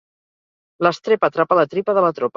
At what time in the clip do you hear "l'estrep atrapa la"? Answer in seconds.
0.87-1.67